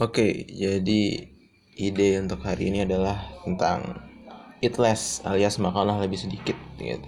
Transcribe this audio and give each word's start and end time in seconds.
Oke, 0.00 0.48
jadi 0.48 1.28
ide 1.76 2.08
untuk 2.24 2.40
hari 2.40 2.72
ini 2.72 2.88
adalah 2.88 3.20
tentang 3.44 4.00
eat 4.64 4.80
less 4.80 5.20
alias 5.28 5.60
makanlah 5.60 6.00
lebih 6.00 6.16
sedikit 6.16 6.56
gitu. 6.80 7.04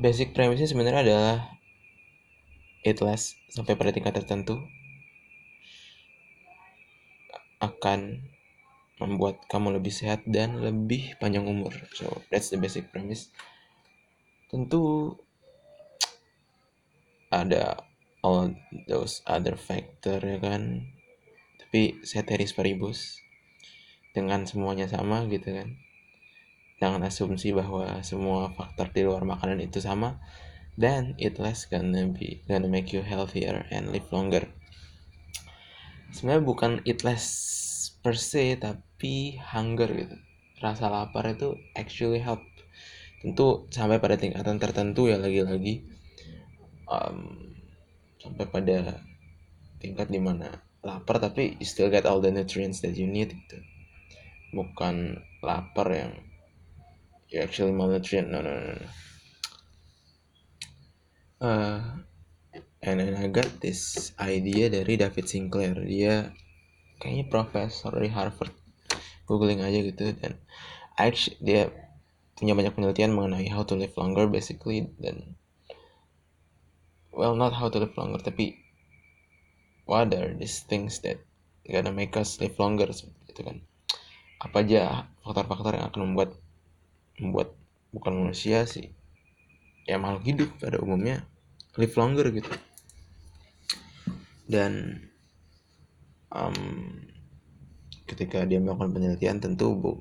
Basic 0.00 0.32
premisnya 0.32 0.64
sebenarnya 0.64 1.04
adalah 1.04 1.38
eat 2.88 2.96
less 3.04 3.36
sampai 3.52 3.76
pada 3.76 3.92
tingkat 3.92 4.16
tertentu 4.16 4.64
akan 7.60 8.24
membuat 8.96 9.44
kamu 9.52 9.76
lebih 9.76 9.92
sehat 9.92 10.24
dan 10.24 10.56
lebih 10.56 11.20
panjang 11.20 11.44
umur. 11.44 11.76
So, 11.92 12.24
that's 12.32 12.48
the 12.48 12.56
basic 12.56 12.88
premise. 12.96 13.28
Tentu 14.48 15.12
ada 17.28 17.76
all 18.24 18.56
those 18.88 19.20
other 19.28 19.60
factor 19.60 20.16
ya 20.16 20.40
kan 20.40 20.88
tapi 21.72 22.04
ceteris 22.04 22.52
paribus 22.52 23.16
dengan 24.12 24.44
semuanya 24.44 24.92
sama 24.92 25.24
gitu 25.32 25.56
kan. 25.56 25.72
Jangan 26.84 27.00
asumsi 27.08 27.56
bahwa 27.56 28.04
semua 28.04 28.52
faktor 28.52 28.92
di 28.92 29.00
luar 29.00 29.24
makanan 29.24 29.56
itu 29.64 29.80
sama. 29.80 30.20
Dan 30.76 31.16
it 31.16 31.40
less 31.40 31.64
gonna 31.64 32.12
be 32.12 32.44
gonna 32.44 32.68
make 32.68 32.92
you 32.92 33.00
healthier 33.00 33.64
and 33.72 33.88
live 33.88 34.04
longer. 34.12 34.52
Sebenarnya 36.12 36.44
bukan 36.44 36.72
it 36.84 37.08
less 37.08 37.24
per 38.04 38.20
se 38.20 38.60
tapi 38.60 39.40
hunger 39.40 39.88
gitu. 39.96 40.16
Rasa 40.60 40.92
lapar 40.92 41.24
itu 41.32 41.56
actually 41.72 42.20
help. 42.20 42.44
Tentu 43.24 43.64
sampai 43.72 43.96
pada 43.96 44.20
tingkatan 44.20 44.60
tertentu 44.60 45.08
ya 45.08 45.16
lagi-lagi. 45.16 45.88
Um, 46.84 47.56
sampai 48.20 48.44
pada 48.44 49.00
tingkat 49.80 50.12
di 50.12 50.20
mana 50.20 50.71
lapar 50.82 51.22
tapi 51.22 51.56
you 51.62 51.66
still 51.66 51.88
get 51.88 52.04
all 52.04 52.18
the 52.18 52.30
nutrients 52.30 52.82
that 52.82 52.98
you 52.98 53.06
need 53.06 53.30
gitu. 53.30 53.58
Bukan 54.50 55.22
lapar 55.40 55.88
yang 55.94 56.12
you 57.30 57.40
actually 57.40 57.72
malnutrient 57.72 58.28
no 58.28 58.42
no 58.42 58.52
no, 58.52 58.72
no. 58.76 58.88
Uh, 61.42 61.80
and 62.82 63.02
then 63.02 63.18
I 63.18 63.26
got 63.30 63.48
this 63.58 64.14
idea 64.18 64.70
dari 64.70 64.94
David 64.94 65.26
Sinclair. 65.26 65.74
Dia 65.82 66.30
kayaknya 67.02 67.26
profesor 67.30 67.94
dari 67.94 68.10
Harvard. 68.10 68.54
Googling 69.26 69.62
aja 69.62 69.80
gitu 69.80 70.12
dan 70.18 70.38
actually 70.98 71.38
dia 71.40 71.70
punya 72.36 72.58
banyak 72.58 72.74
penelitian 72.74 73.14
mengenai 73.14 73.46
how 73.48 73.62
to 73.62 73.78
live 73.78 73.94
longer 73.94 74.26
basically 74.26 74.90
dan 74.98 75.38
well 77.14 77.38
not 77.38 77.54
how 77.54 77.70
to 77.70 77.78
live 77.78 77.94
longer 77.94 78.18
tapi 78.18 78.61
what 79.92 80.08
are 80.16 80.32
these 80.40 80.64
things 80.64 81.04
that 81.04 81.20
gonna 81.68 81.92
make 81.92 82.16
us 82.16 82.40
live 82.40 82.56
longer 82.56 82.88
seperti 82.88 83.36
itu 83.36 83.42
kan. 83.44 83.56
Apa 84.40 84.64
aja 84.64 85.04
faktor-faktor 85.20 85.76
yang 85.76 85.92
akan 85.92 86.00
membuat 86.08 86.30
membuat 87.20 87.52
bukan 87.92 88.24
manusia 88.24 88.64
sih 88.64 88.88
ya 89.84 90.00
makhluk 90.00 90.24
hidup 90.24 90.48
pada 90.56 90.80
umumnya 90.80 91.28
live 91.76 91.92
longer 92.00 92.32
gitu. 92.32 92.48
Dan 94.48 95.04
um, 96.32 96.56
ketika 98.08 98.48
dia 98.48 98.64
melakukan 98.64 98.96
penelitian 98.96 99.44
tentu 99.44 99.76
bu 99.76 100.00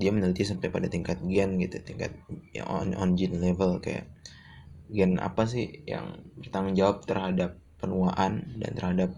dia 0.00 0.08
meneliti 0.08 0.48
sampai 0.48 0.72
pada 0.72 0.88
tingkat 0.88 1.20
gen 1.28 1.60
gitu 1.60 1.76
tingkat 1.84 2.16
ya 2.56 2.64
on 2.64 2.96
on 2.96 3.20
gene 3.20 3.36
level 3.36 3.76
kayak 3.84 4.08
gen 4.88 5.20
apa 5.20 5.44
sih 5.44 5.84
yang 5.84 6.24
bertanggung 6.40 6.72
jawab 6.72 7.04
terhadap 7.04 7.60
penuaan 7.80 8.46
dan 8.60 8.70
terhadap 8.76 9.10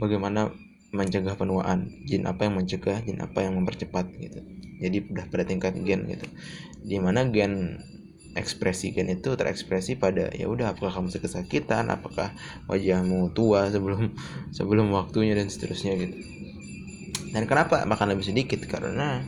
bagaimana 0.00 0.50
mencegah 0.90 1.38
penuaan 1.38 1.86
jin 2.08 2.26
apa 2.26 2.50
yang 2.50 2.58
mencegah 2.58 2.98
jin 3.06 3.22
apa 3.22 3.46
yang 3.46 3.54
mempercepat 3.60 4.10
gitu. 4.18 4.40
Jadi 4.80 4.96
udah 5.12 5.24
pada 5.30 5.44
tingkat 5.46 5.76
gen 5.86 6.08
gitu. 6.10 6.26
Di 6.82 6.98
mana 6.98 7.28
gen 7.30 7.78
ekspresi 8.34 8.94
gen 8.94 9.10
itu 9.10 9.34
terekspresi 9.34 9.98
pada 9.98 10.30
ya 10.30 10.46
udah 10.46 10.74
apakah 10.74 11.02
kamu 11.02 11.10
kesakitan 11.10 11.90
apakah 11.90 12.30
wajahmu 12.70 13.34
tua 13.34 13.70
sebelum 13.70 14.14
sebelum 14.56 14.90
waktunya 14.90 15.38
dan 15.38 15.46
seterusnya 15.46 15.94
gitu. 16.00 16.16
Dan 17.30 17.46
kenapa? 17.46 17.86
Makan 17.86 18.18
lebih 18.18 18.26
sedikit 18.26 18.58
karena 18.66 19.22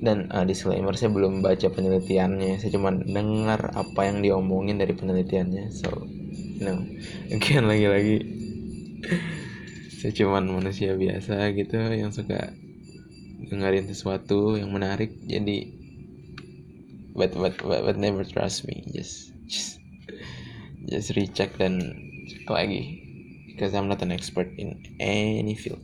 dan 0.00 0.28
uh, 0.28 0.44
disclaimer 0.44 0.92
saya 0.92 1.08
belum 1.08 1.40
baca 1.40 1.72
penelitiannya 1.72 2.60
saya 2.60 2.68
cuma 2.68 2.92
dengar 2.92 3.72
apa 3.72 4.00
yang 4.04 4.20
diomongin 4.20 4.76
dari 4.76 4.92
penelitiannya 4.92 5.72
so 5.72 5.88
no. 6.60 6.84
Again 7.34 7.68
lagi-lagi. 7.68 8.16
Saya 9.96 10.12
cuman 10.12 10.48
manusia 10.48 10.94
biasa 10.94 11.52
gitu 11.56 11.76
yang 11.76 12.12
suka 12.12 12.52
dengerin 13.48 13.88
sesuatu 13.88 14.56
yang 14.56 14.72
menarik. 14.72 15.12
Jadi 15.24 15.72
but 17.16 17.32
but 17.32 17.56
but, 17.64 17.80
but 17.84 17.96
never 17.96 18.24
trust 18.24 18.68
me. 18.68 18.84
Just 18.92 19.32
just 19.48 19.80
just 20.84 21.16
recheck 21.16 21.56
dan 21.56 21.80
cek 22.28 22.48
lagi. 22.48 23.02
Because 23.56 23.72
I'm 23.72 23.88
not 23.88 24.04
an 24.04 24.12
expert 24.12 24.52
in 24.60 24.84
any 25.00 25.56
field. 25.56 25.80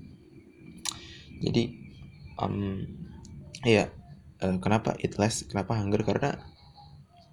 Jadi 1.40 1.72
um 2.36 2.84
ya 3.64 3.86
yeah, 3.86 3.88
uh, 4.44 4.56
kenapa 4.60 4.98
it 5.00 5.16
less? 5.16 5.46
Kenapa 5.48 5.78
hunger? 5.78 6.04
Karena 6.04 6.36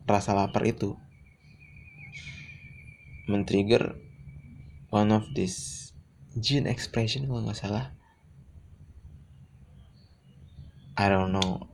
rasa 0.09 0.33
lapar 0.33 0.65
itu 0.65 0.97
men-trigger 3.29 3.93
one 4.89 5.13
of 5.13 5.29
this 5.37 5.89
gene 6.33 6.65
expression 6.65 7.29
kalau 7.29 7.45
nggak 7.45 7.61
salah. 7.61 7.93
I 10.97 11.07
don't 11.07 11.31
know 11.31 11.69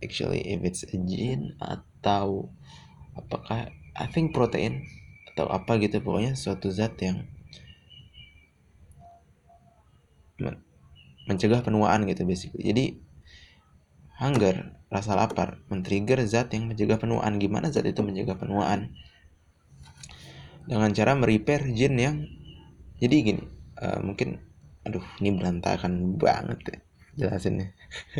actually 0.00 0.46
if 0.46 0.62
it's 0.62 0.86
a 0.86 0.96
gene 1.02 1.58
atau 1.58 2.54
apakah 3.18 3.74
I 3.98 4.06
think 4.08 4.32
protein 4.32 4.86
atau 5.34 5.50
apa 5.50 5.76
gitu 5.82 6.00
pokoknya 6.00 6.38
suatu 6.38 6.72
zat 6.72 6.96
yang 7.02 7.28
men 10.40 10.62
mencegah 11.26 11.60
penuaan 11.66 12.06
gitu 12.06 12.22
basically. 12.22 12.62
Jadi 12.70 12.84
hunger 14.22 14.78
rasa 14.88 15.18
lapar 15.18 15.60
men-trigger 15.68 16.22
zat 16.24 16.54
yang 16.54 16.70
mencegah 16.70 16.96
penuaan. 16.96 17.36
Gimana 17.42 17.68
zat 17.74 17.84
itu 17.84 18.00
mencegah 18.00 18.38
penuaan 18.38 18.94
dengan 20.66 20.90
cara 20.90 21.14
merepair 21.14 21.62
jin 21.72 21.94
yang 21.96 22.16
jadi 22.98 23.14
gini 23.22 23.42
uh, 23.78 24.02
mungkin 24.02 24.42
aduh 24.86 25.02
ini 25.22 25.34
berantakan 25.34 26.18
banget 26.18 26.58
ya 26.66 26.78
jelasinnya. 27.16 27.72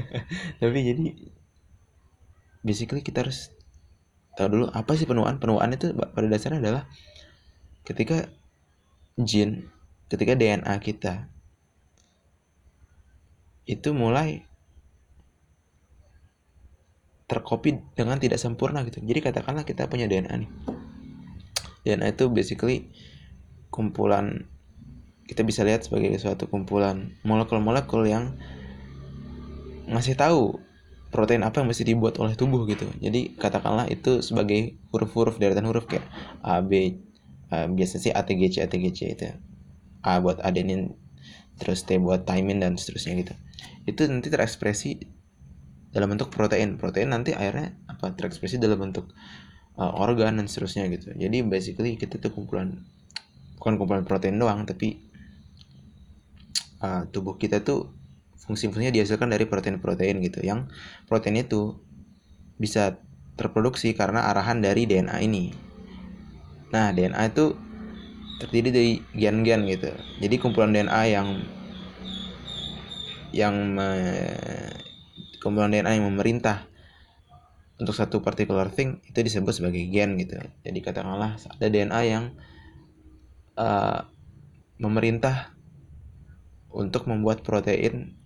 Tapi 0.61 0.79
jadi 0.83 1.07
basically 2.65 3.05
kita 3.05 3.29
harus 3.29 3.53
tahu 4.35 4.49
dulu 4.51 4.67
apa 4.73 4.97
sih 4.97 5.05
penuaan. 5.05 5.37
Penuaan 5.39 5.77
itu 5.77 5.93
pada 5.93 6.27
dasarnya 6.27 6.65
adalah 6.65 6.83
ketika 7.87 8.27
jin 9.21 9.69
ketika 10.11 10.35
DNA 10.35 10.75
kita 10.83 11.29
itu 13.67 13.91
mulai 13.93 14.47
terkopi 17.27 17.83
dengan 17.99 18.17
tidak 18.17 18.39
sempurna 18.41 18.83
gitu. 18.87 19.03
Jadi 19.03 19.21
katakanlah 19.23 19.67
kita 19.67 19.91
punya 19.91 20.07
DNA 20.09 20.35
nih 20.47 20.76
DNA 21.87 22.19
itu 22.19 22.27
basically 22.27 22.91
kumpulan 23.71 24.51
kita 25.31 25.47
bisa 25.47 25.63
lihat 25.63 25.87
sebagai 25.87 26.11
suatu 26.19 26.51
kumpulan 26.51 27.15
molekul-molekul 27.23 28.03
yang 28.07 28.35
ngasih 29.87 30.19
tahu 30.19 30.59
protein 31.15 31.47
apa 31.47 31.63
yang 31.63 31.69
mesti 31.71 31.87
dibuat 31.87 32.19
oleh 32.19 32.35
tubuh 32.35 32.67
gitu. 32.67 32.87
Jadi 32.99 33.39
katakanlah 33.39 33.87
itu 33.87 34.23
sebagai 34.23 34.75
huruf-huruf 34.91 35.39
deretan 35.39 35.67
huruf 35.67 35.87
kayak 35.87 36.07
A, 36.43 36.61
B, 36.61 36.99
uh, 37.55 37.71
biasa 37.71 38.03
sih 38.03 38.13
A, 38.13 38.27
T, 38.27 38.35
G, 38.35 38.51
C, 38.51 38.63
A, 38.63 38.69
itu. 38.69 39.27
Buat 40.23 40.43
adenin, 40.43 40.95
terus 41.59 41.83
T 41.83 41.99
buat 41.99 42.27
thymine 42.27 42.63
dan 42.63 42.79
seterusnya 42.79 43.19
gitu. 43.19 43.35
Itu 43.87 44.07
nanti 44.11 44.31
terekspresi 44.31 45.03
dalam 45.91 46.13
bentuk 46.15 46.31
protein. 46.31 46.79
Protein 46.79 47.11
nanti 47.11 47.35
akhirnya 47.35 47.75
apa 47.91 48.15
terekspresi 48.15 48.61
dalam 48.61 48.79
bentuk 48.79 49.11
uh, 49.77 49.93
organ 49.97 50.41
dan 50.41 50.47
seterusnya 50.49 50.89
gitu. 50.93 51.13
Jadi 51.15 51.45
basically 51.47 51.97
kita 52.01 52.19
tuh 52.21 52.33
kumpulan 52.33 52.81
bukan 53.57 53.81
kumpulan 53.81 54.05
protein 54.05 54.37
doang 54.37 54.65
tapi 54.69 55.01
uh, 56.81 57.09
tubuh 57.13 57.37
kita 57.37 57.65
tuh 57.65 57.93
fungsi-fungsinya 58.47 58.93
dihasilkan 58.93 59.33
dari 59.33 59.45
protein-protein 59.49 60.23
gitu. 60.25 60.41
Yang 60.45 60.71
protein 61.09 61.41
itu 61.41 61.77
bisa 62.57 62.97
terproduksi 63.37 63.93
karena 63.93 64.33
arahan 64.33 64.65
dari 64.65 64.89
DNA 64.89 65.17
ini. 65.25 65.53
Nah 66.73 66.91
DNA 66.95 67.33
itu 67.33 67.53
terdiri 68.41 68.69
dari 68.73 68.93
gen-gen 69.17 69.65
gitu. 69.69 69.91
Jadi 70.21 70.35
kumpulan 70.41 70.73
DNA 70.73 71.03
yang 71.13 71.29
yang 73.37 73.55
me, 73.77 73.89
kumpulan 75.43 75.69
DNA 75.69 76.01
yang 76.01 76.07
memerintah 76.09 76.65
untuk 77.77 77.93
satu 77.93 78.25
particular 78.25 78.73
thing 78.73 79.05
itu 79.05 79.21
disebut 79.21 79.53
sebagai 79.53 79.85
gen 79.93 80.17
gitu. 80.17 80.41
Jadi 80.65 80.79
katakanlah 80.81 81.37
ada 81.37 81.67
DNA 81.69 82.01
yang 82.09 82.25
uh, 83.61 84.01
memerintah 84.81 85.53
untuk 86.73 87.09
membuat 87.09 87.45
protein 87.45 88.17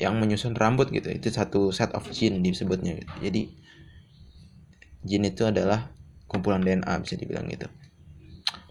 yang 0.00 0.16
menyusun 0.16 0.56
rambut 0.56 0.88
gitu. 0.88 1.12
Itu 1.12 1.28
satu 1.28 1.72
set 1.76 1.92
of 1.92 2.08
gene 2.08 2.40
disebutnya 2.40 2.96
gitu. 2.96 3.12
jadi 3.20 3.42
gene 5.04 5.32
itu 5.32 5.48
adalah 5.48 5.92
kumpulan 6.28 6.64
DNA 6.64 6.92
bisa 7.04 7.20
dibilang 7.20 7.48
gitu. 7.52 7.68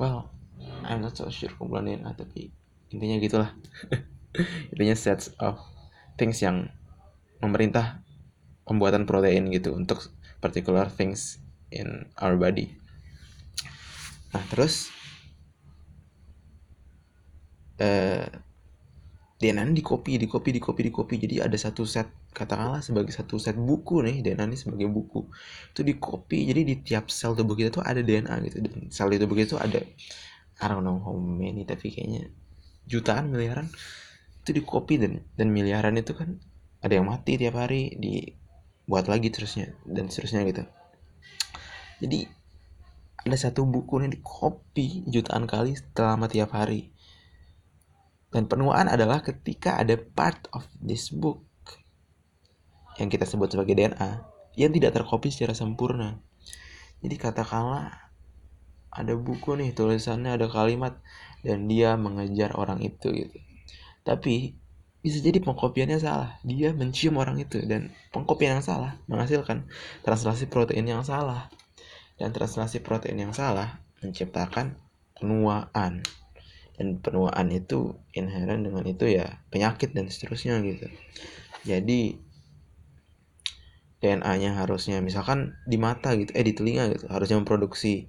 Well 0.02 0.30
I'm 0.86 1.06
not 1.06 1.14
so 1.14 1.30
sure 1.30 1.54
kumpulan 1.54 1.86
DNA 1.86 2.18
tapi 2.18 2.50
intinya 2.90 3.18
gitulah. 3.22 3.52
Intinya 4.74 4.94
sets 4.94 5.34
of 5.42 5.58
things 6.18 6.38
yang 6.42 6.70
memerintah 7.42 8.02
pembuatan 8.70 9.10
protein 9.10 9.50
gitu 9.50 9.74
untuk 9.74 10.14
particular 10.38 10.86
things 10.94 11.42
in 11.74 12.06
our 12.22 12.38
body. 12.38 12.70
Nah 14.30 14.46
terus 14.54 14.94
eh 17.82 18.30
DNA 19.40 19.72
di 19.72 19.80
copy, 19.80 20.20
di 20.20 20.28
copy, 20.28 20.52
di 20.52 20.60
copy, 20.60 20.82
di 20.84 20.92
copy. 20.92 21.16
Jadi 21.16 21.36
ada 21.40 21.56
satu 21.56 21.88
set 21.88 22.12
katakanlah 22.36 22.84
sebagai 22.84 23.16
satu 23.16 23.40
set 23.40 23.56
buku 23.56 24.04
nih 24.04 24.20
DNA 24.20 24.52
ini 24.52 24.58
sebagai 24.60 24.92
buku. 24.92 25.32
Itu 25.72 25.82
di 25.88 25.96
copy 25.96 26.52
jadi 26.52 26.62
di 26.68 26.76
tiap 26.84 27.08
sel 27.08 27.34
tubuh 27.40 27.56
kita 27.56 27.80
tuh 27.80 27.84
ada 27.88 28.04
DNA 28.04 28.36
gitu. 28.52 28.60
Dan 28.60 28.92
sel 28.92 29.08
di 29.08 29.18
tubuh 29.18 29.40
kita 29.40 29.56
tuh 29.56 29.62
ada 29.64 29.80
I 30.60 30.66
don't 30.68 30.84
know 30.84 31.00
how 31.00 31.16
many 31.16 31.64
tapi 31.64 31.88
kayaknya 31.88 32.28
jutaan 32.84 33.32
miliaran. 33.32 33.72
Itu 34.44 34.52
di 34.52 34.62
copy 34.62 35.00
dan 35.00 35.24
dan 35.40 35.56
miliaran 35.56 35.96
itu 35.96 36.12
kan 36.12 36.36
ada 36.84 37.00
yang 37.00 37.08
mati 37.08 37.40
tiap 37.40 37.56
hari 37.56 37.96
dibuat 38.90 39.06
lagi 39.06 39.30
terusnya 39.30 39.78
dan 39.86 40.10
seterusnya 40.10 40.50
gitu 40.50 40.66
jadi 42.02 42.26
ada 43.22 43.38
satu 43.38 43.70
buku 43.70 44.02
nih 44.02 44.18
di 44.18 44.20
copy 44.26 45.06
jutaan 45.06 45.46
kali 45.46 45.78
selama 45.78 46.26
tiap 46.26 46.58
hari 46.58 46.90
dan 48.34 48.50
penuaan 48.50 48.90
adalah 48.90 49.22
ketika 49.22 49.78
ada 49.78 49.94
part 49.94 50.50
of 50.58 50.66
this 50.82 51.14
book 51.14 51.46
yang 52.98 53.14
kita 53.14 53.30
sebut 53.30 53.54
sebagai 53.54 53.78
DNA 53.78 54.26
yang 54.60 54.76
tidak 54.76 54.92
terkopi 54.92 55.32
secara 55.32 55.56
sempurna. 55.56 56.20
Jadi 57.00 57.16
katakanlah 57.16 58.12
ada 58.92 59.14
buku 59.16 59.56
nih 59.56 59.72
tulisannya 59.72 60.36
ada 60.36 60.52
kalimat 60.52 61.00
dan 61.46 61.72
dia 61.72 61.96
mengejar 61.96 62.54
orang 62.60 62.84
itu 62.84 63.08
gitu. 63.16 63.38
Tapi 64.04 64.60
bisa 65.00 65.24
jadi 65.24 65.40
pengkopiannya 65.40 66.00
salah. 66.00 66.40
Dia 66.44 66.76
mencium 66.76 67.20
orang 67.20 67.40
itu 67.40 67.64
dan 67.64 67.92
pengkopian 68.12 68.60
yang 68.60 68.66
salah 68.66 69.00
menghasilkan 69.08 69.68
translasi 70.04 70.52
protein 70.52 70.88
yang 70.88 71.04
salah. 71.08 71.48
Dan 72.20 72.36
translasi 72.36 72.84
protein 72.84 73.16
yang 73.16 73.32
salah 73.32 73.80
menciptakan 74.04 74.76
penuaan 75.16 76.04
dan 76.80 77.04
penuaan 77.04 77.52
itu 77.52 78.00
inherent 78.16 78.64
dengan 78.64 78.88
itu 78.88 79.12
ya 79.12 79.44
penyakit 79.52 79.92
dan 79.92 80.08
seterusnya 80.08 80.64
gitu 80.64 80.88
jadi 81.68 82.16
DNA-nya 84.00 84.56
harusnya 84.64 85.04
misalkan 85.04 85.60
di 85.68 85.76
mata 85.76 86.16
gitu 86.16 86.32
eh 86.32 86.46
di 86.48 86.56
telinga 86.56 86.88
gitu 86.96 87.12
harusnya 87.12 87.36
memproduksi 87.36 88.08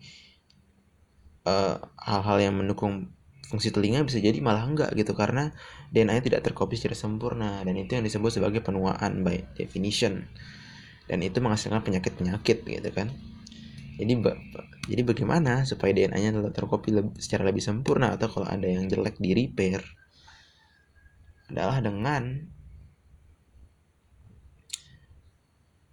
eh, 1.43 1.77
hal-hal 1.99 2.39
uh, 2.39 2.43
yang 2.47 2.55
mendukung 2.55 3.11
fungsi 3.51 3.75
telinga 3.75 4.07
bisa 4.07 4.23
jadi 4.23 4.39
malah 4.39 4.63
enggak 4.63 4.95
gitu. 4.95 5.13
Karena 5.19 5.51
DNA-nya 5.91 6.23
tidak 6.23 6.47
terkopi 6.47 6.79
secara 6.79 6.95
sempurna 6.95 7.61
dan 7.67 7.75
itu 7.75 7.99
yang 7.99 8.07
disebut 8.07 8.31
sebagai 8.31 8.63
penuaan 8.63 9.27
by 9.27 9.43
definition. 9.59 10.31
Dan 11.11 11.27
itu 11.27 11.43
menghasilkan 11.43 11.83
penyakit-penyakit 11.83 12.63
gitu 12.63 12.91
kan. 12.95 13.11
Jadi 13.99 14.17
jadi 14.89 15.03
bagaimana 15.05 15.67
supaya 15.69 15.93
DNA-nya 15.93 16.55
terkopi 16.55 16.95
secara 17.19 17.45
lebih 17.45 17.61
sempurna? 17.61 18.15
Atau 18.15 18.31
kalau 18.31 18.47
ada 18.49 18.65
yang 18.65 18.87
jelek 18.87 19.19
di 19.19 19.35
repair 19.37 19.83
adalah 21.51 21.83
dengan 21.83 22.47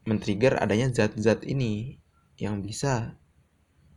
men-trigger 0.08 0.56
adanya 0.56 0.88
zat-zat 0.94 1.44
ini 1.44 2.00
yang 2.40 2.64
bisa 2.64 3.18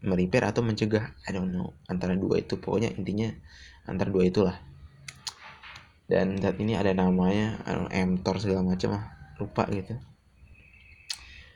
merepair 0.00 0.48
atau 0.48 0.64
mencegah? 0.64 1.16
I 1.24 1.30
don't 1.32 1.52
know. 1.52 1.76
Antara 1.88 2.16
dua 2.16 2.40
itu. 2.40 2.56
Pokoknya 2.56 2.92
intinya 2.92 3.28
antara 3.88 4.08
dua 4.08 4.24
itulah. 4.28 4.56
Dan 6.10 6.42
zat 6.42 6.58
ini 6.58 6.74
ada 6.74 6.90
namanya 6.90 7.62
mTOR 7.92 8.42
segala 8.42 8.66
macam 8.66 8.98
lah. 8.98 9.04
Lupa 9.38 9.64
gitu. 9.70 9.94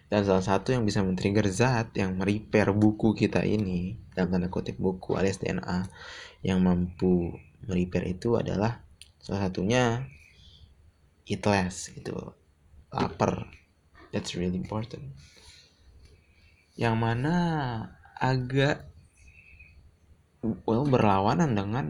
Dan 0.06 0.22
salah 0.22 0.44
satu 0.46 0.70
yang 0.70 0.86
bisa 0.86 1.02
men-trigger 1.02 1.50
zat 1.50 1.90
yang 1.98 2.14
merepair 2.14 2.70
buku 2.70 3.18
kita 3.18 3.42
ini 3.42 3.98
dalam 4.14 4.30
tanda 4.30 4.46
kutip 4.46 4.78
buku 4.78 5.18
alias 5.18 5.42
DNA 5.42 5.90
yang 6.46 6.62
mampu 6.62 7.34
merepair 7.66 8.06
itu 8.06 8.38
adalah 8.38 8.84
salah 9.18 9.48
satunya 9.48 10.06
eat 11.26 11.42
less 11.42 11.90
gitu. 11.90 12.14
Lapar. 12.94 13.50
That's 14.14 14.38
really 14.38 14.54
important. 14.54 15.18
Yang 16.78 16.94
mana 16.94 17.36
agak 18.24 18.88
well 20.64 20.88
berlawanan 20.88 21.52
dengan 21.52 21.86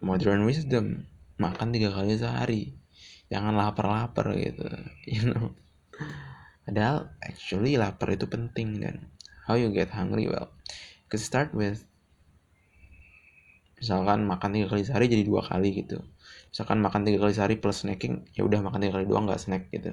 modern 0.00 0.48
wisdom. 0.48 1.04
Makan 1.36 1.68
tiga 1.68 1.92
kali 1.92 2.16
sehari. 2.16 2.72
Jangan 3.28 3.52
lapar-lapar 3.60 4.32
gitu 4.40 4.64
you 5.12 5.28
know. 5.28 5.52
Padahal 6.64 7.12
actually 7.20 7.76
lapar 7.76 8.16
itu 8.16 8.24
penting 8.24 8.80
dan 8.80 9.12
how 9.44 9.54
you 9.54 9.68
get 9.68 9.92
hungry 9.92 10.26
well 10.26 10.50
you 11.06 11.18
start 11.20 11.54
with 11.54 11.86
misalkan 13.78 14.26
makan 14.26 14.50
tiga 14.56 14.66
kali 14.72 14.82
sehari 14.82 15.12
jadi 15.12 15.28
dua 15.28 15.44
kali 15.44 15.84
gitu. 15.84 16.00
Misalkan 16.48 16.80
makan 16.80 17.04
tiga 17.04 17.20
kali 17.20 17.32
sehari 17.36 17.60
plus 17.60 17.84
snacking 17.84 18.24
ya 18.32 18.48
udah 18.48 18.64
makan 18.64 18.80
tiga 18.80 18.96
kali 18.96 19.04
doang 19.04 19.28
nggak 19.28 19.42
snack 19.44 19.68
gitu 19.68 19.92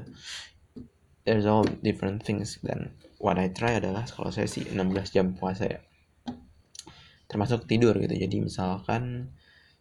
there's 1.24 1.48
all 1.48 1.64
different 1.84 2.24
things 2.24 2.60
dan 2.60 2.92
what 3.20 3.40
I 3.40 3.52
try 3.52 3.80
adalah 3.80 4.04
kalau 4.04 4.30
saya 4.30 4.48
sih 4.48 4.68
16 4.68 5.16
jam 5.16 5.32
puasa 5.36 5.68
ya. 5.68 5.80
Termasuk 7.32 7.66
tidur 7.66 7.96
gitu. 7.98 8.14
Jadi 8.14 8.44
misalkan 8.44 9.32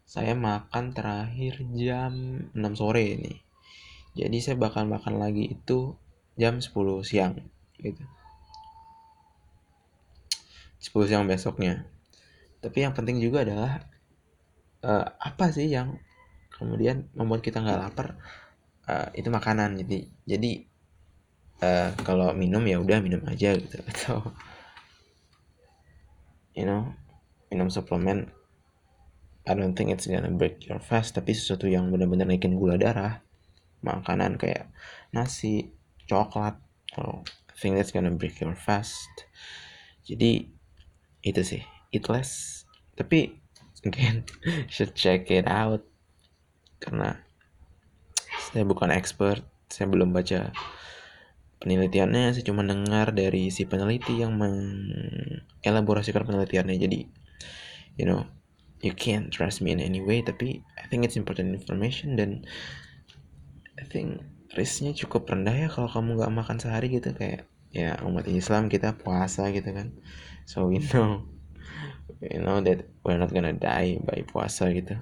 saya 0.06 0.38
makan 0.38 0.94
terakhir 0.94 1.62
jam 1.74 2.46
6 2.54 2.78
sore 2.78 3.18
nih. 3.18 3.38
Jadi 4.14 4.38
saya 4.38 4.56
bakal 4.56 4.86
makan 4.86 5.18
lagi 5.18 5.50
itu 5.50 5.98
jam 6.38 6.62
10 6.62 6.70
siang 7.02 7.34
gitu. 7.82 8.04
10 10.78 11.10
siang 11.10 11.26
besoknya. 11.26 11.86
Tapi 12.62 12.86
yang 12.86 12.94
penting 12.94 13.18
juga 13.18 13.42
adalah 13.42 13.82
uh, 14.87 15.06
apa 15.18 15.50
sih 15.50 15.66
yang 15.66 15.99
kemudian 16.54 17.11
membuat 17.18 17.42
kita 17.42 17.58
nggak 17.58 17.80
lapar? 17.82 18.08
Uh, 18.82 19.11
itu 19.14 19.30
makanan. 19.30 19.78
Jadi 19.82 20.11
jadi 20.26 20.72
uh, 21.62 21.95
kalau 22.02 22.35
minum 22.35 22.61
ya 22.66 22.83
udah 22.83 22.99
minum 22.99 23.23
aja 23.31 23.54
gitu. 23.54 23.78
Atau 23.90 24.35
you 26.59 26.66
know 26.69 26.92
minum 27.49 27.73
suplemen 27.73 28.28
I 29.49 29.57
don't 29.57 29.73
think 29.73 29.88
it's 29.88 30.04
gonna 30.04 30.31
break 30.31 30.66
your 30.69 30.78
fast 30.78 31.16
tapi 31.16 31.33
sesuatu 31.33 31.66
yang 31.66 31.88
benar-benar 31.88 32.28
naikin 32.28 32.61
gula 32.61 32.76
darah 32.76 33.25
makanan 33.83 34.38
kayak 34.38 34.71
nasi 35.11 35.75
coklat 36.07 36.61
oh, 36.99 37.25
I 37.26 37.54
think 37.57 37.76
that's 37.76 37.92
gonna 37.92 38.11
break 38.11 38.40
your 38.40 38.57
fast. 38.57 39.11
Jadi 40.04 40.50
itu 41.23 41.42
sih. 41.45 41.62
Eat 41.92 42.09
less. 42.09 42.64
Tapi 42.97 43.38
again 43.85 44.25
should 44.73 44.97
check 44.97 45.28
it 45.28 45.45
out. 45.47 45.85
Karena 46.83 47.23
saya 48.50 48.66
bukan 48.66 48.90
expert 48.90 49.45
saya 49.73 49.88
belum 49.88 50.12
baca 50.12 50.52
penelitiannya 51.62 52.35
saya 52.35 52.42
cuma 52.42 52.66
dengar 52.66 53.14
dari 53.14 53.54
si 53.54 53.62
peneliti 53.62 54.19
yang 54.19 54.35
mengelaborasikan 54.35 56.26
penelitiannya. 56.26 56.75
Jadi 56.75 57.07
you 57.95 58.04
know 58.04 58.26
you 58.83 58.90
can't 58.90 59.31
trust 59.31 59.62
me 59.62 59.71
in 59.71 59.78
any 59.78 60.02
way 60.02 60.26
tapi 60.26 60.66
I 60.75 60.90
think 60.90 61.07
it's 61.07 61.14
important 61.14 61.54
information 61.54 62.19
dan 62.19 62.42
I 63.78 63.87
think 63.87 64.26
risknya 64.59 64.90
cukup 64.92 65.31
rendah 65.31 65.54
ya 65.54 65.69
kalau 65.71 65.87
kamu 65.87 66.19
nggak 66.19 66.35
makan 66.35 66.59
sehari 66.59 66.90
gitu. 66.90 67.14
Kayak 67.14 67.47
ya 67.71 67.95
umat 68.02 68.26
Islam 68.26 68.66
kita 68.66 68.99
puasa 68.99 69.49
gitu 69.54 69.71
kan. 69.71 69.95
So 70.50 70.66
we 70.66 70.83
know 70.83 71.31
we 72.19 72.42
know 72.42 72.59
that 72.59 72.90
we're 73.07 73.23
not 73.23 73.31
gonna 73.31 73.54
die 73.54 74.02
by 74.02 74.26
puasa 74.26 74.75
gitu. 74.75 74.99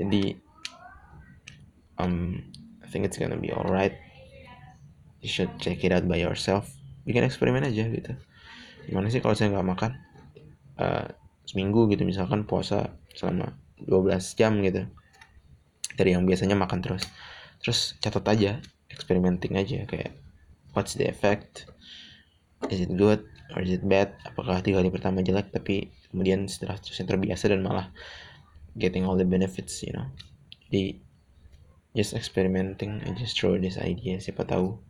Jadi 0.00 0.40
um 2.00 2.40
I 2.80 2.88
think 2.88 3.04
it's 3.04 3.20
gonna 3.20 3.36
be 3.36 3.52
alright 3.52 3.92
you 5.22 5.30
should 5.30 5.48
check 5.62 5.80
it 5.86 5.94
out 5.94 6.04
by 6.10 6.18
yourself. 6.18 6.68
Bikin 7.06 7.22
eksperimen 7.22 7.62
aja 7.62 7.86
gitu. 7.86 8.12
Gimana 8.90 9.08
sih 9.08 9.22
kalau 9.22 9.38
saya 9.38 9.54
nggak 9.54 9.68
makan? 9.70 9.92
Uh, 10.76 11.06
seminggu 11.46 11.86
gitu 11.94 12.02
misalkan 12.02 12.42
puasa 12.42 12.90
selama 13.14 13.54
12 13.86 14.18
jam 14.34 14.58
gitu. 14.66 14.90
Dari 15.94 16.18
yang 16.18 16.26
biasanya 16.26 16.58
makan 16.58 16.82
terus. 16.82 17.06
Terus 17.62 17.94
catat 18.02 18.26
aja 18.26 18.58
experimenting 18.90 19.54
aja 19.54 19.86
kayak 19.86 20.12
what's 20.74 20.98
the 20.98 21.06
effect? 21.06 21.70
Is 22.68 22.82
it 22.82 22.92
good 22.98 23.22
or 23.54 23.62
is 23.62 23.70
it 23.70 23.86
bad? 23.86 24.18
Apakah 24.26 24.58
tiga 24.60 24.82
kali 24.82 24.90
pertama 24.90 25.22
jelek 25.22 25.54
tapi 25.54 25.94
kemudian 26.10 26.50
setelah 26.50 26.76
terusnya 26.82 27.06
terbiasa 27.06 27.50
dan 27.54 27.62
malah 27.62 27.94
getting 28.74 29.06
all 29.06 29.14
the 29.14 29.26
benefits 29.26 29.78
you 29.86 29.94
know? 29.94 30.10
Jadi 30.66 30.98
just 31.94 32.16
experimenting 32.16 32.98
I 33.06 33.14
just 33.14 33.38
throw 33.38 33.54
this 33.60 33.78
idea 33.78 34.18
siapa 34.18 34.48
tahu 34.48 34.80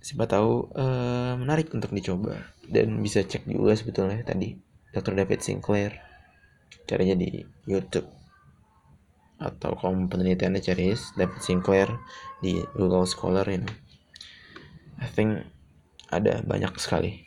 siapa 0.00 0.24
tahu 0.24 0.72
uh, 0.74 1.36
menarik 1.36 1.70
untuk 1.76 1.92
dicoba. 1.92 2.40
Dan 2.64 2.98
bisa 3.04 3.20
cek 3.22 3.46
juga 3.46 3.76
sebetulnya 3.76 4.24
tadi 4.24 4.56
Dr. 4.90 5.14
David 5.14 5.40
Sinclair. 5.44 6.00
Caranya 6.88 7.14
di 7.14 7.44
YouTube. 7.68 8.08
Atau 9.40 9.76
kalau 9.76 9.96
penelitiannya 10.08 10.60
cari 10.60 10.92
David 11.16 11.40
Sinclair 11.40 11.88
di 12.40 12.60
Google 12.76 13.08
Scholar 13.08 13.46
ini. 13.48 13.70
I 15.00 15.08
think 15.08 15.48
ada 16.12 16.44
banyak 16.44 16.76
sekali 16.76 17.24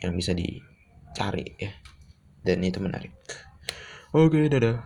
yang 0.00 0.16
bisa 0.16 0.32
dicari 0.32 1.44
ya. 1.60 1.72
Dan 2.40 2.64
itu 2.64 2.80
menarik. 2.80 3.12
Oke 4.16 4.48
dadah 4.48 4.80